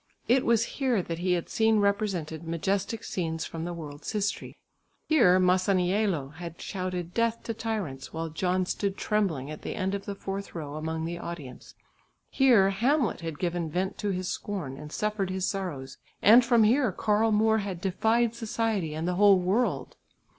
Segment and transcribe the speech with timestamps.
[0.27, 4.57] It was here that he had seen represented majestic scenes from the world's history;
[5.07, 10.05] here Masaniello had shouted "Death to Tyrants" while John stood trembling at the end of
[10.07, 11.75] the fourth row among the audience;
[12.31, 16.91] here Hamlet had given vent to his scorn and suffered his sorrows, and from here
[16.91, 19.97] Karl Moor had defied society and the whole world.